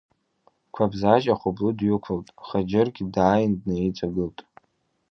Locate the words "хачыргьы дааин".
2.47-3.53